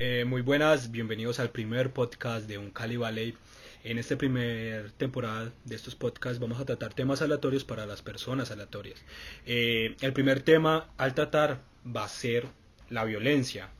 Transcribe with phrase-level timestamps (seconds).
[0.00, 3.36] Eh, muy buenas, bienvenidos al primer podcast de Un Cali Valley.
[3.82, 8.52] En esta primera temporada de estos podcasts vamos a tratar temas aleatorios para las personas
[8.52, 9.02] aleatorias.
[9.44, 12.46] Eh, el primer tema al tratar va a ser
[12.90, 13.70] la violencia.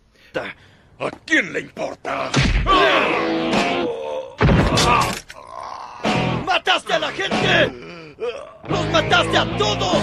[0.98, 2.32] ¿A quién le importa?
[6.44, 8.16] ¡Mataste a la gente!
[8.68, 10.02] ¡Los mataste a todos!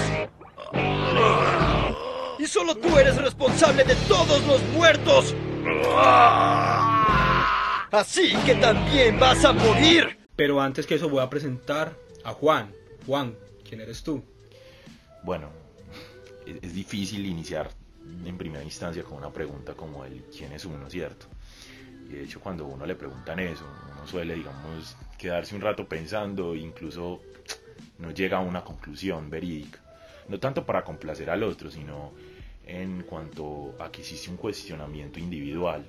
[2.46, 5.34] Y solo tú eres responsable de todos los muertos.
[7.92, 10.20] Así que también vas a morir.
[10.36, 12.72] Pero antes que eso voy a presentar a Juan.
[13.08, 13.36] Juan,
[13.68, 14.24] ¿quién eres tú?
[15.24, 15.50] Bueno,
[16.46, 17.72] es, es difícil iniciar
[18.24, 21.26] en primera instancia con una pregunta como el quién es uno, ¿cierto?
[22.08, 26.54] Y de hecho cuando uno le preguntan eso, uno suele, digamos, quedarse un rato pensando,
[26.54, 27.24] incluso
[27.98, 29.80] no llega a una conclusión verídica.
[30.28, 32.14] No tanto para complacer al otro, sino
[32.66, 35.86] en cuanto a que existe un cuestionamiento individual.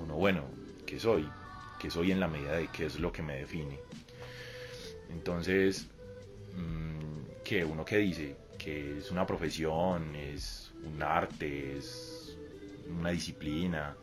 [0.00, 0.44] Uno, bueno,
[0.84, 1.28] ¿qué soy?
[1.78, 3.78] ¿Qué soy en la medida de qué es lo que me define?
[5.10, 5.86] Entonces,
[6.56, 7.64] mm, ¿qué?
[7.64, 8.36] ¿Uno qué dice?
[8.58, 12.36] Que es una profesión, es un arte, es
[12.88, 13.96] una disciplina.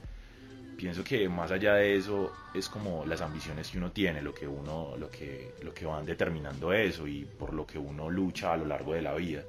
[0.84, 4.46] Pienso que más allá de eso es como las ambiciones que uno tiene, lo que
[4.46, 8.58] uno, lo que, lo que van determinando eso y por lo que uno lucha a
[8.58, 9.44] lo largo de la vida.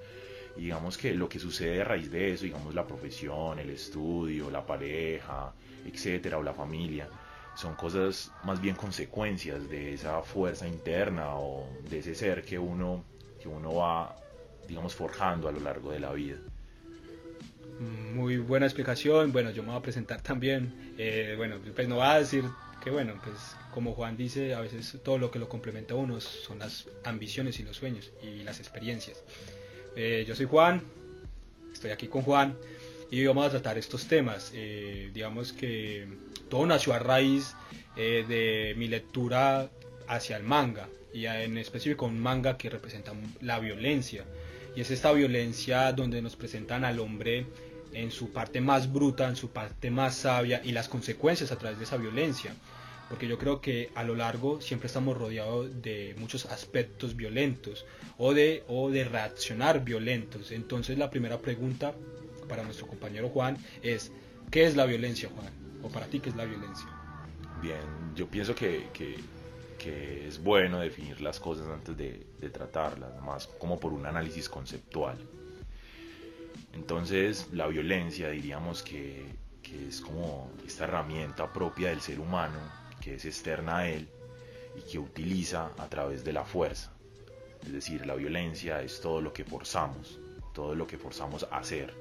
[0.57, 4.49] Y digamos que lo que sucede a raíz de eso, digamos la profesión, el estudio,
[4.49, 5.53] la pareja,
[5.85, 7.09] etcétera, o la familia,
[7.57, 13.03] son cosas más bien consecuencias de esa fuerza interna o de ese ser que uno,
[13.43, 14.15] que uno va,
[14.69, 16.37] digamos, forjando a lo largo de la vida.
[17.81, 19.33] Muy buena explicación.
[19.33, 20.95] Bueno, yo me voy a presentar también.
[20.99, 22.45] Eh, bueno, pues no va a decir
[22.83, 23.37] que, bueno, pues
[23.75, 27.59] como Juan dice, a veces todo lo que lo complementa a uno son las ambiciones
[27.59, 29.25] y los sueños y las experiencias.
[29.97, 30.83] Eh, yo soy Juan,
[31.73, 32.57] estoy aquí con Juan
[33.11, 34.53] y vamos a tratar estos temas.
[34.55, 36.07] Eh, digamos que
[36.49, 37.55] todo nació a raíz
[37.97, 39.69] eh, de mi lectura
[40.07, 44.25] hacia el manga y en específico un manga que representa la violencia.
[44.77, 47.47] Y es esta violencia donde nos presentan al hombre
[47.93, 51.79] en su parte más bruta, en su parte más sabia y las consecuencias a través
[51.79, 52.55] de esa violencia.
[53.09, 57.85] Porque yo creo que a lo largo siempre estamos rodeados de muchos aspectos violentos
[58.19, 60.51] o de, o de reaccionar violentos.
[60.51, 61.95] Entonces la primera pregunta
[62.49, 64.11] para nuestro compañero Juan es,
[64.51, 65.51] ¿qué es la violencia, Juan?
[65.83, 66.89] ¿O para ti qué es la violencia?
[67.63, 67.81] Bien,
[68.15, 69.17] yo pienso que, que,
[69.91, 75.19] es bueno definir las cosas antes de, de tratarlas, más como por un análisis conceptual.
[76.75, 79.27] Entonces, la violencia diríamos que,
[79.63, 82.59] que, es como esta herramienta propia del ser humano,
[83.01, 84.09] que es externa a él
[84.77, 86.93] y que utiliza a través de la fuerza.
[87.65, 90.19] Es decir, la violencia es todo lo que forzamos,
[90.53, 91.95] todo lo que forzamos a hacer.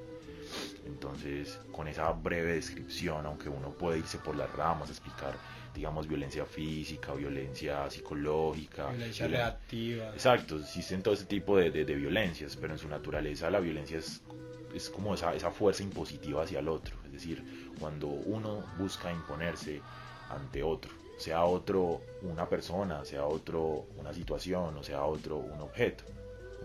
[0.86, 5.36] Entonces, con esa breve descripción, aunque uno puede irse por las ramas, explicar,
[5.74, 8.90] digamos, violencia física, violencia psicológica.
[8.90, 9.42] Violencia violen...
[9.42, 10.10] reactiva.
[10.14, 13.98] Exacto, existen todo ese tipo de, de, de, violencias, pero en su naturaleza la violencia
[13.98, 14.22] es,
[14.74, 16.96] es como esa, esa fuerza impositiva hacia el otro.
[17.06, 19.82] Es decir, cuando uno busca imponerse
[20.30, 26.04] ante otro, sea otro una persona, sea otro una situación o sea otro un objeto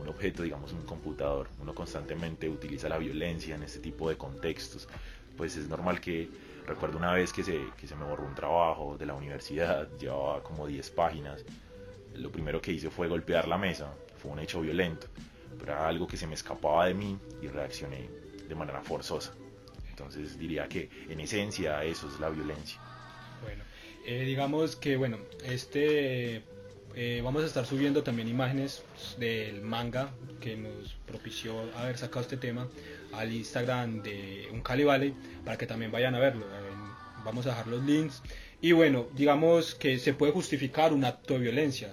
[0.01, 4.89] un objeto, digamos un computador, uno constantemente utiliza la violencia en este tipo de contextos,
[5.37, 6.29] pues es normal que,
[6.69, 10.43] recuerdo una vez que se, que se me borró un trabajo de la universidad, llevaba
[10.43, 11.45] como 10 páginas,
[12.15, 15.07] lo primero que hice fue golpear la mesa, fue un hecho violento,
[15.59, 18.09] pero era algo que se me escapaba de mí y reaccioné
[18.49, 19.33] de manera forzosa.
[19.91, 22.81] Entonces diría que en esencia eso es la violencia.
[23.43, 23.65] Bueno,
[24.07, 26.43] eh, digamos que bueno, este
[26.95, 28.83] eh, vamos a estar subiendo también imágenes
[29.19, 32.69] del manga que nos propició haber sacado este tema
[33.13, 35.15] al Instagram de Un Cali Valley
[35.45, 36.45] para que también vayan a verlo.
[36.45, 36.71] Eh,
[37.25, 38.23] vamos a dejar los links.
[38.61, 41.93] Y bueno, digamos que se puede justificar un acto de violencia.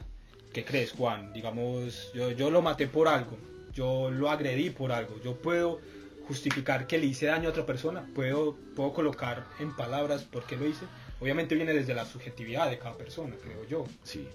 [0.53, 1.33] ¿Qué crees, Juan?
[1.33, 3.37] Digamos, yo, yo lo maté por algo,
[3.73, 5.81] yo lo agredí por algo, yo puedo
[6.27, 10.55] justificar que le hice daño a otra persona, puedo, puedo colocar en palabras por qué
[10.55, 10.85] lo hice.
[11.19, 13.85] Obviamente viene desde la subjetividad de cada persona, creo yo.
[14.03, 14.27] Sí,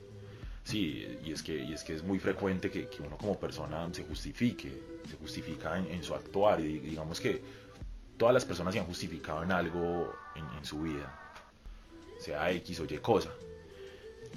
[0.64, 3.88] Sí, y es que, y es, que es muy frecuente que, que uno como persona
[3.92, 4.70] se justifique,
[5.08, 6.60] se justifica en, en, su actuar.
[6.60, 7.42] Y digamos que
[8.16, 11.34] todas las personas se han justificado en algo en, en, su vida,
[12.18, 13.30] sea X o Y cosa.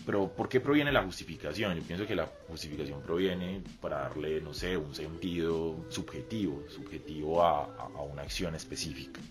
[0.06, 1.76] Pero ¿por qué proviene la justificación?
[1.76, 7.66] Yo pienso que la justificación proviene para darle, no sé, un sentido subjetivo, subjetivo a,
[7.78, 9.22] a, una acción específica.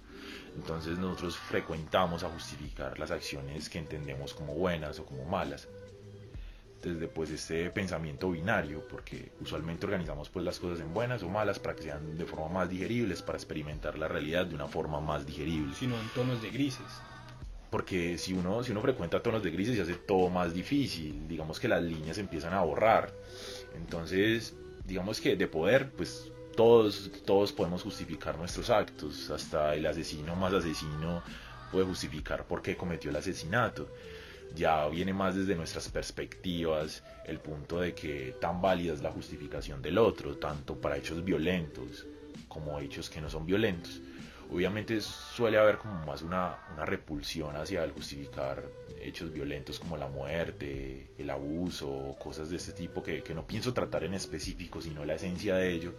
[0.54, 5.66] Entonces nosotros frecuentamos a justificar las acciones que entendemos como buenas o como malas
[6.82, 11.58] desde pues este pensamiento binario, porque usualmente organizamos pues las cosas en buenas o malas
[11.58, 15.25] para que sean de forma más digeribles, para experimentar la realidad de una forma más
[15.26, 15.75] digerible.
[15.75, 16.87] Sino en tonos de grises.
[17.70, 21.58] Porque si uno, si uno frecuenta tonos de grises se hace todo más difícil, digamos
[21.58, 23.12] que las líneas empiezan a borrar.
[23.75, 24.55] Entonces,
[24.85, 30.52] digamos que de poder, pues todos, todos podemos justificar nuestros actos, hasta el asesino más
[30.52, 31.23] asesino
[31.70, 33.88] puede justificar por qué cometió el asesinato
[34.54, 39.81] ya viene más desde nuestras perspectivas el punto de que tan válida es la justificación
[39.82, 42.06] del otro, tanto para hechos violentos
[42.49, 44.00] como hechos que no son violentos.
[44.50, 48.62] Obviamente suele haber como más una, repulsión hacia el justificar
[49.00, 53.72] hechos violentos como la muerte, el abuso, cosas de este tipo que, que no pienso
[53.72, 55.94] tratar en específico, sino la esencia de ello,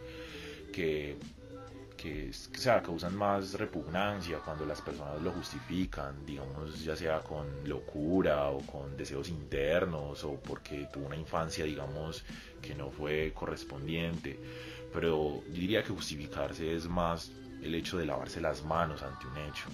[0.71, 1.17] que
[2.03, 8.50] que, sea, causan más repugnancia cuando las personas lo justifican, digamos, ya sea con locura
[8.50, 12.25] o con deseos internos o porque tuvo una infancia, digamos,
[12.61, 14.38] que no fue correspondiente.
[14.91, 19.38] Pero yo diría que justificarse es más el hecho de lavarse las manos ante un
[19.38, 19.69] hecho.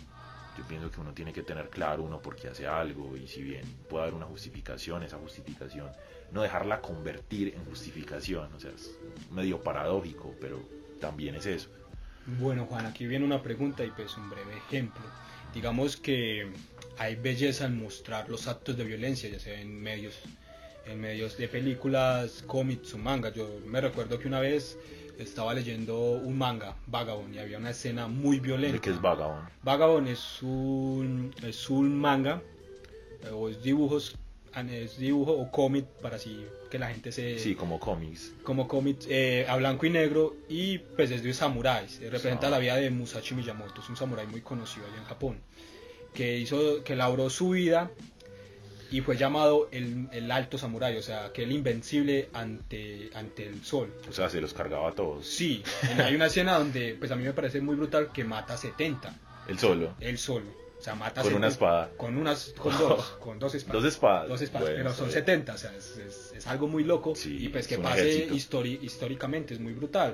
[0.55, 3.41] Yo pienso que uno tiene que tener claro uno por qué hace algo y si
[3.41, 5.89] bien puede haber una justificación, esa justificación,
[6.31, 8.53] no dejarla convertir en justificación.
[8.53, 8.91] O sea, es
[9.31, 10.59] medio paradójico, pero
[10.99, 11.69] también es eso.
[12.25, 15.03] Bueno, Juan, aquí viene una pregunta y pues un breve ejemplo.
[15.53, 16.51] Digamos que
[16.97, 20.19] hay belleza en mostrar los actos de violencia, ya sea en medios,
[20.85, 23.29] en medios de películas, cómics o manga.
[23.33, 24.77] Yo me recuerdo que una vez
[25.17, 28.75] estaba leyendo un manga, Vagabond, y había una escena muy violenta.
[28.75, 29.49] ¿De qué es Vagabond?
[29.63, 32.41] Vagabond es un, es un manga,
[33.23, 34.15] eh, o es dibujos
[34.69, 38.33] es dibujo o cómic para así que la gente se sí como cómics.
[38.43, 42.59] como cómics eh, a blanco y negro y pues es de samuráis eh, representa la
[42.59, 45.39] vida de Musashi Miyamoto es un samurái muy conocido allá en Japón
[46.13, 47.91] que hizo que labró su vida
[48.91, 53.63] y fue llamado el, el alto samurái o sea que el invencible ante ante el
[53.63, 53.93] sol.
[54.09, 55.27] O sea se los cargaba a todos.
[55.27, 55.63] Sí
[55.97, 59.15] hay una escena donde pues a mí me parece muy brutal que mata a 70
[59.47, 59.93] el solo.
[59.99, 61.89] El solo o sea, mata con una espada.
[61.97, 63.81] Con unas, con dos, con dos espadas.
[63.81, 64.29] Dos espadas.
[64.29, 67.13] Dos espadas, pero son 70, o sea, es, es, algo muy loco.
[67.25, 70.13] y pues que pase históricamente, es muy brutal.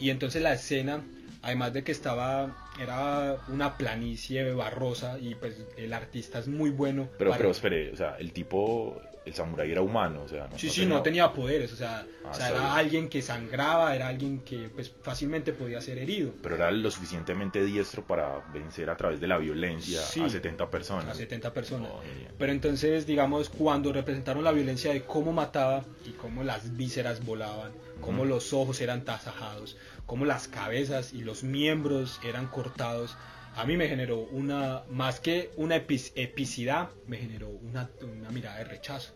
[0.00, 1.02] Y entonces la escena,
[1.42, 7.08] además de que estaba, era una planicie barrosa y pues el artista es muy bueno.
[7.18, 10.68] Pero, pero espere, o sea, el tipo el samurái era humano, o sea, no, sí,
[10.68, 14.92] sí, no tenía poderes, o sea, ah, era alguien que sangraba, era alguien que pues
[15.02, 16.32] fácilmente podía ser herido.
[16.42, 21.08] Pero era lo suficientemente diestro para vencer a través de la violencia a 70 personas.
[21.08, 21.90] A 70 personas.
[21.92, 22.00] Oh,
[22.38, 27.72] Pero entonces, digamos, cuando representaron la violencia de cómo mataba y cómo las vísceras volaban,
[28.00, 29.76] cómo los ojos eran tasajados,
[30.06, 33.16] cómo las cabezas y los miembros eran cortados,
[33.56, 38.64] a mí me generó una, más que una epicidad, me generó una, una mirada de
[38.64, 39.14] rechazo.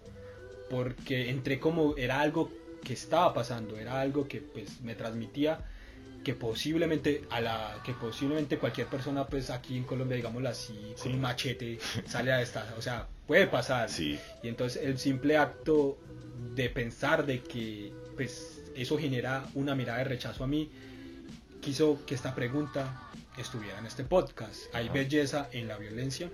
[0.70, 2.50] Porque entré como era algo
[2.82, 5.58] que estaba pasando, era algo que pues me transmitía
[6.22, 11.12] que posiblemente a la que posiblemente cualquier persona pues aquí en Colombia digámoslo así con
[11.12, 13.88] un machete sale a esta, o sea, puede pasar.
[13.98, 15.98] Y entonces el simple acto
[16.54, 20.70] de pensar de que pues eso genera una mirada de rechazo a mí
[21.60, 23.01] quiso que esta pregunta
[23.38, 24.74] estuviera en este podcast.
[24.74, 26.30] ¿Hay belleza en la violencia?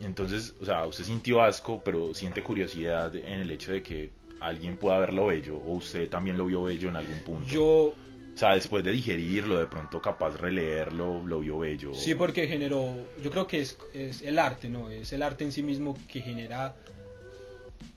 [0.00, 4.10] Entonces, o sea, usted sintió asco, pero siente curiosidad en el hecho de que
[4.40, 7.46] alguien pueda verlo bello, o usted también lo vio bello en algún punto.
[7.48, 7.94] Yo.
[8.34, 11.92] O sea, después de digerirlo, de pronto capaz releerlo, lo vio bello.
[11.92, 12.94] Sí, porque generó.
[13.20, 14.88] Yo creo que es, es el arte, ¿no?
[14.90, 16.76] Es el arte en sí mismo que genera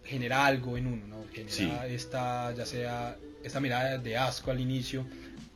[0.03, 1.25] genera algo en uno, ¿no?
[1.31, 5.05] Genera esta, ya sea esta mirada de asco al inicio,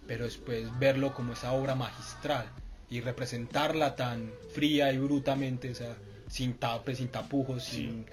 [0.08, 2.46] pero después verlo como esa obra magistral
[2.90, 5.96] y representarla tan fría y brutamente, o sea,
[6.30, 8.06] sin tapes, sin tapujos, sin...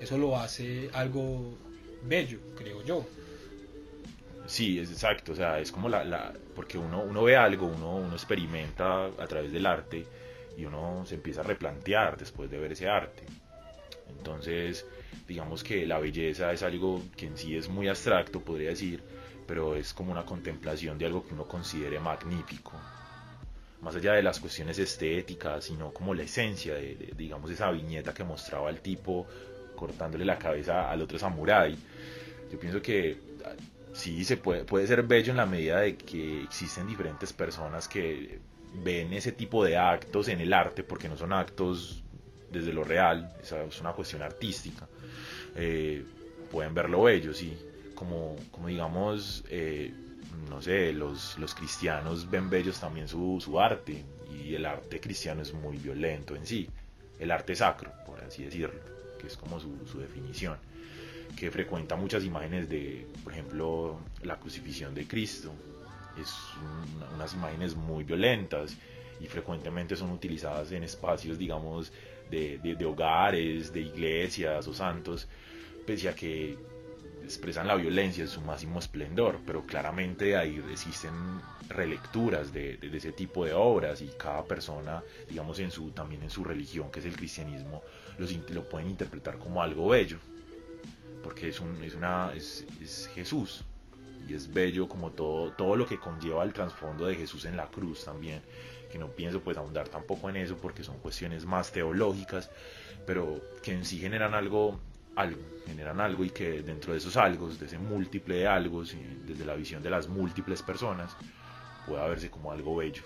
[0.00, 1.56] eso lo hace algo
[2.04, 3.06] bello, creo yo.
[4.46, 7.96] Sí, es exacto, o sea, es como la, la porque uno, uno ve algo, uno,
[7.96, 10.06] uno experimenta a través del arte
[10.56, 13.24] y uno se empieza a replantear después de ver ese arte.
[14.08, 14.86] Entonces,
[15.26, 19.02] digamos que la belleza es algo que en sí es muy abstracto, podría decir,
[19.46, 22.72] pero es como una contemplación de algo que uno considere magnífico
[23.86, 28.24] más allá de las cuestiones estéticas, sino como la esencia de, digamos, esa viñeta que
[28.24, 29.26] mostraba el tipo
[29.76, 31.76] cortándole la cabeza al otro samurái.
[32.50, 33.52] Yo pienso que ah,
[33.92, 38.40] sí se puede, puede ser bello en la medida de que existen diferentes personas que
[38.82, 42.02] ven ese tipo de actos en el arte, porque no son actos
[42.50, 44.88] desde lo real, es una cuestión artística.
[45.54, 46.04] Eh,
[46.50, 47.56] pueden verlo bello, sí,
[47.96, 49.92] como, como digamos, eh,
[50.48, 55.42] no sé, los, los cristianos ven bellos también su, su, arte y el arte cristiano
[55.42, 56.68] es muy violento en sí,
[57.18, 58.78] el arte sacro, por así decirlo,
[59.18, 60.56] que es como su, su definición.
[61.36, 65.52] que frecuenta muchas imágenes de, por ejemplo, la crucifixión de Cristo.
[66.20, 66.32] Es
[67.14, 68.76] unas imágenes muy violentas
[69.20, 71.92] y frecuentemente son utilizadas en espacios, digamos,
[72.30, 75.28] de, de, hogares, de iglesias o santos,
[75.86, 76.56] pese a que
[77.26, 81.12] expresan la violencia en su máximo esplendor, pero claramente ahí existen
[81.68, 86.44] relecturas de, ese tipo de obras y cada persona, digamos, en su, también en su
[86.44, 87.82] religión, que es el cristianismo,
[88.50, 90.18] lo pueden interpretar como algo bello,
[91.22, 93.64] porque es, un, es, una, es, es Jesús,
[94.28, 97.66] y es bello como todo, todo lo que conlleva el trasfondo de Jesús en la
[97.66, 98.40] cruz también,
[98.90, 102.50] que no pienso pues ahondar tampoco en eso porque son cuestiones más teológicas,
[103.06, 104.80] pero que en sí generan algo,
[105.16, 109.44] algo, generan algo y que dentro de esos algo, de ese múltiple de algo, desde
[109.44, 111.16] la visión de las múltiples personas,
[111.86, 113.02] pueda verse como algo bello.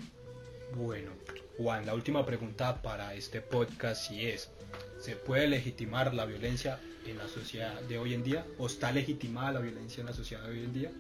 [0.75, 1.13] Bueno,
[1.57, 4.51] Juan, la última pregunta para este podcast si es,
[4.99, 8.47] ¿se puede legitimar la violencia en la sociedad de hoy en día?
[8.59, 10.91] ¿O está legitimada la violencia en la sociedad de hoy en día?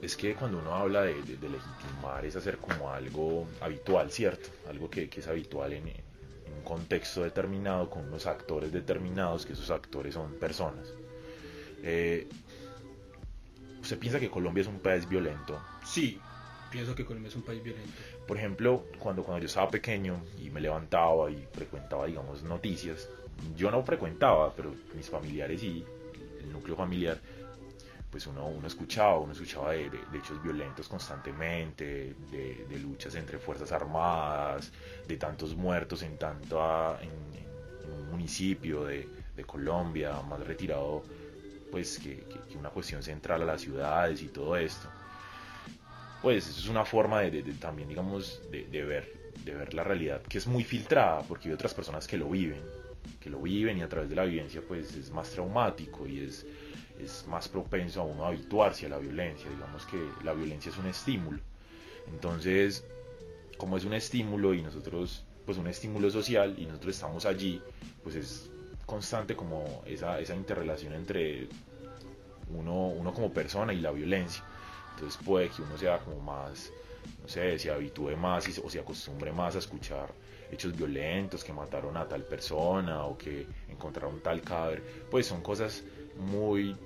[0.00, 4.48] Es que cuando uno habla de, legitimar es hacer como algo habitual, ¿cierto?
[4.68, 5.92] Algo que, es habitual en,
[6.56, 10.92] un contexto determinado, con unos actores determinados, que esos actores son personas.
[11.82, 12.28] Eh,
[13.80, 15.60] ¿Usted piensa que Colombia es un país violento?
[15.84, 16.20] Sí,
[16.70, 17.90] pienso que Colombia es un país violento.
[18.26, 23.08] Por ejemplo, cuando, cuando yo estaba pequeño y me levantaba y frecuentaba, digamos, noticias,
[23.56, 25.84] yo no frecuentaba, pero mis familiares y
[26.40, 27.18] el núcleo familiar,
[28.12, 34.70] pues uno, uno escuchaba, uno escuchaba de, hechos violentos constantemente, de, luchas entre fuerzas armadas,
[35.08, 36.60] de tantos muertos en tanto
[37.00, 37.10] en,
[37.90, 39.08] un municipio de,
[39.46, 41.02] Colombia, más retirado
[41.72, 42.22] pues que,
[42.56, 44.88] una cuestión central a las ciudades y todo esto.
[46.20, 50.38] Pues eso es una forma de, también, digamos, de, ver, de ver la realidad que
[50.38, 52.60] es muy filtrada, porque hay otras personas que lo viven,
[53.18, 56.46] que lo viven y a través de la vivencia pues es más traumático y es,
[57.00, 59.50] es más propenso a uno a habituarse a la violencia.
[59.50, 61.40] Digamos que la violencia es un estímulo.
[62.08, 62.84] Entonces,
[63.56, 67.60] como es un estímulo y nosotros, pues un estímulo social y nosotros estamos allí,
[68.02, 68.50] pues es
[68.86, 71.48] constante como esa, esa interrelación entre
[72.50, 74.42] uno, uno como persona y la violencia.
[74.94, 76.70] Entonces puede que uno sea como más,
[77.22, 80.12] no sé, se habitúe más y, o se acostumbre más a escuchar
[80.50, 85.82] hechos violentos, que mataron a tal persona o que encontraron tal cadáver, pues son cosas
[86.16, 86.76] muy,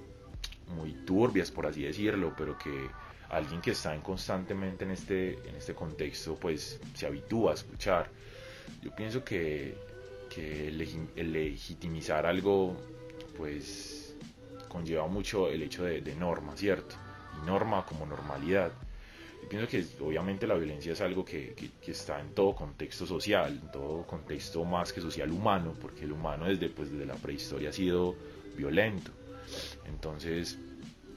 [0.77, 2.89] muy turbias, por así decirlo, pero que
[3.31, 8.11] alguien que está en constantemente en este, en este contexto, pues se habitúa a escuchar.
[8.83, 9.77] Yo pienso que,
[10.29, 12.77] que el, legitimizar algo,
[13.37, 14.15] pues
[14.69, 16.97] conlleva mucho el hecho de, de norma, ¿cierto?
[17.43, 18.73] Y norma como normalidad
[19.49, 21.55] pienso que obviamente la violencia es algo que,
[21.87, 26.47] está en todo contexto social, en todo contexto más que social humano, porque el humano
[26.47, 28.15] desde, pues, desde la prehistoria ha sido
[28.57, 29.11] violento.
[29.87, 30.59] Entonces,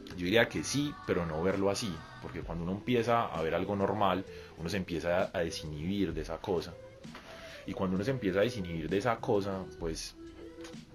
[0.10, 3.76] yo diría que sí, pero no verlo así, porque cuando uno empieza a ver algo
[3.76, 4.26] normal,
[4.58, 6.74] uno se empieza a desinhibir de esa cosa.
[7.66, 10.16] Y cuando uno se empieza a desinhibir de esa cosa, pues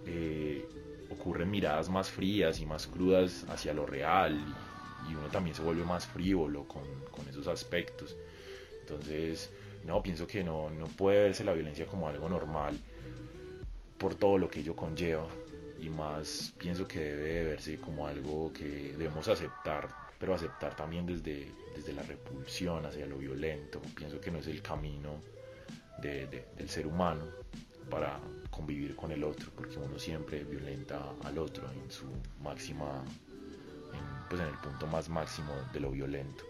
[0.07, 0.67] eh,
[1.11, 4.41] ocurren miradas más frías y más crudas hacia lo real
[5.09, 8.17] y uno también se vuelve más frívolo con, con esos aspectos.
[8.81, 9.51] Entonces,
[9.85, 12.79] no, pienso que no, no puede verse la violencia como algo normal
[13.99, 15.27] por todo lo que ello conlleva
[15.81, 21.51] y más pienso que debe verse como algo que debemos aceptar, pero aceptar también desde,
[21.77, 23.81] desde la repulsión hacia lo violento.
[23.95, 25.21] Pienso que no es el camino
[26.01, 27.25] de, del ser humano
[27.91, 28.19] para
[28.51, 32.07] convivir con el otro, porque uno siempre violenta al otro en su
[32.43, 33.05] máxima
[34.29, 36.45] pues en el punto más máximo de lo violento.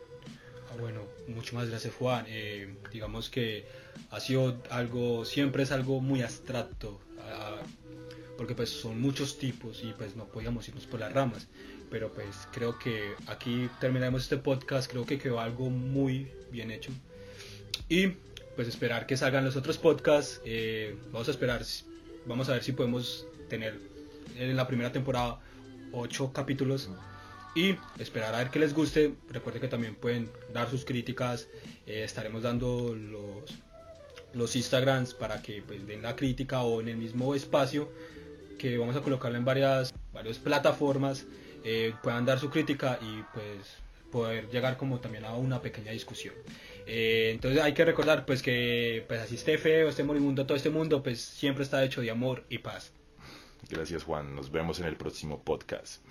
[0.70, 2.24] Ah, bueno, mucho más gracias Juan.
[2.28, 3.66] Eh, digamos que
[4.10, 7.60] ha sido algo, siempre es algo muy abstracto, ah,
[8.36, 11.46] porque pues son muchos tipos y pues no podíamos irnos por las ramas.
[11.90, 16.90] Pero pues creo que aquí terminamos este podcast, creo que quedó algo muy bien hecho.
[17.88, 18.08] Y
[18.56, 20.40] pues esperar que salgan los otros podcasts.
[20.44, 21.62] Eh, vamos a esperar,
[22.26, 23.78] vamos a ver si podemos tener
[24.36, 25.40] en la primera temporada
[25.92, 26.90] ocho capítulos
[27.54, 29.14] y esperar a ver que les guste.
[29.30, 31.48] Recuerden que también pueden dar sus críticas.
[31.86, 33.44] Eh, estaremos dando los,
[34.32, 37.88] los Instagrams para que pues, den la crítica o en el mismo espacio
[38.58, 41.26] que vamos a colocarlo en varias, varias plataformas.
[41.64, 46.34] Eh, puedan dar su crítica y pues poder llegar como también a una pequeña discusión.
[46.86, 50.70] Eh, entonces hay que recordar pues que pues así esté feo, esté moribundo, todo este
[50.70, 52.92] mundo pues siempre está hecho de amor y paz.
[53.68, 56.02] Gracias Juan, nos vemos en el próximo podcast.